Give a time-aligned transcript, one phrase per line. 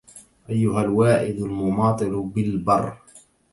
[0.49, 2.97] أيها الواعد المماطل بالبر